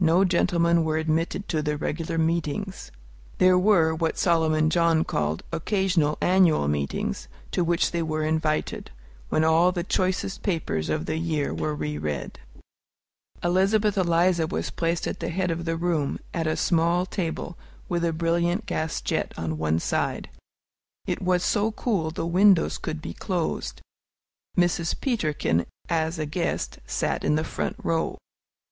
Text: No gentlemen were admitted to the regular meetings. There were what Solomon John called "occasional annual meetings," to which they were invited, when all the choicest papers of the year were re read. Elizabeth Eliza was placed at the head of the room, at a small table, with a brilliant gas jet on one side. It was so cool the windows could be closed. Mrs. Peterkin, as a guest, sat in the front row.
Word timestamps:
No 0.00 0.24
gentlemen 0.24 0.82
were 0.82 0.96
admitted 0.96 1.46
to 1.50 1.62
the 1.62 1.76
regular 1.76 2.18
meetings. 2.18 2.90
There 3.38 3.56
were 3.56 3.94
what 3.94 4.18
Solomon 4.18 4.70
John 4.70 5.04
called 5.04 5.44
"occasional 5.52 6.18
annual 6.20 6.66
meetings," 6.66 7.28
to 7.52 7.62
which 7.62 7.92
they 7.92 8.02
were 8.02 8.24
invited, 8.24 8.90
when 9.28 9.44
all 9.44 9.70
the 9.70 9.84
choicest 9.84 10.42
papers 10.42 10.88
of 10.88 11.06
the 11.06 11.16
year 11.16 11.54
were 11.54 11.76
re 11.76 11.96
read. 11.96 12.40
Elizabeth 13.40 13.96
Eliza 13.96 14.48
was 14.48 14.70
placed 14.70 15.06
at 15.06 15.20
the 15.20 15.28
head 15.28 15.52
of 15.52 15.64
the 15.64 15.76
room, 15.76 16.18
at 16.34 16.48
a 16.48 16.56
small 16.56 17.06
table, 17.06 17.56
with 17.88 18.04
a 18.04 18.12
brilliant 18.12 18.66
gas 18.66 19.00
jet 19.00 19.32
on 19.36 19.58
one 19.58 19.78
side. 19.78 20.28
It 21.06 21.22
was 21.22 21.44
so 21.44 21.70
cool 21.70 22.10
the 22.10 22.26
windows 22.26 22.78
could 22.78 23.00
be 23.00 23.14
closed. 23.14 23.80
Mrs. 24.56 25.00
Peterkin, 25.00 25.66
as 25.88 26.18
a 26.18 26.26
guest, 26.26 26.80
sat 26.84 27.22
in 27.22 27.36
the 27.36 27.44
front 27.44 27.76
row. 27.80 28.18